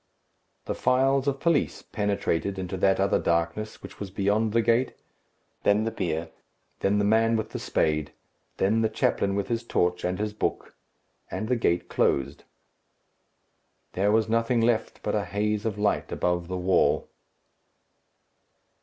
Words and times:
The 0.65 0.73
files 0.73 1.27
of 1.27 1.39
police 1.39 1.83
penetrated 1.83 2.57
into 2.57 2.75
that 2.77 2.99
other 2.99 3.19
darkness 3.19 3.83
which 3.83 3.99
was 3.99 4.09
beyond 4.09 4.51
the 4.51 4.63
gate; 4.63 4.93
then 5.61 5.83
the 5.83 5.91
bier; 5.91 6.31
then 6.79 6.97
the 6.97 7.05
man 7.05 7.35
with 7.35 7.51
the 7.51 7.59
spade; 7.59 8.11
then 8.57 8.81
the 8.81 8.89
chaplain 8.89 9.35
with 9.35 9.47
his 9.47 9.63
torch 9.63 10.03
and 10.03 10.17
his 10.17 10.33
book, 10.33 10.75
and 11.29 11.47
the 11.47 11.55
gate 11.55 11.87
closed. 11.87 12.45
There 13.93 14.11
was 14.11 14.27
nothing 14.27 14.59
left 14.61 15.03
but 15.03 15.13
a 15.13 15.23
haze 15.23 15.67
of 15.67 15.77
light 15.77 16.11
above 16.11 16.47
the 16.47 16.57
wall. 16.57 17.07